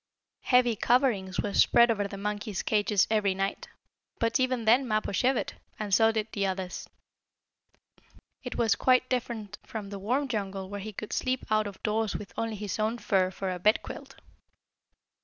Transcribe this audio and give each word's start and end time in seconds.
Heavy 0.41 0.75
coverings 0.75 1.39
were 1.41 1.53
spread 1.53 1.91
over 1.91 2.07
the 2.07 2.17
monkeys' 2.17 2.63
cages 2.63 3.05
every 3.11 3.35
night, 3.35 3.67
but 4.17 4.39
even 4.39 4.65
then 4.65 4.87
Mappo 4.87 5.11
shivered, 5.11 5.53
and 5.77 5.93
so 5.93 6.11
did 6.11 6.27
the 6.31 6.43
others. 6.43 6.89
It 8.41 8.55
was 8.55 8.73
quite 8.73 9.09
different 9.09 9.59
from 9.61 9.91
the 9.91 9.99
warm 9.99 10.27
jungle 10.27 10.69
where 10.71 10.79
he 10.81 10.91
could 10.91 11.13
sleep 11.13 11.45
out 11.51 11.67
of 11.67 11.83
doors 11.83 12.15
with 12.15 12.33
only 12.35 12.55
his 12.55 12.79
own 12.79 12.97
fur 12.97 13.29
for 13.29 13.51
a 13.51 13.59
bedquilt. 13.59 14.15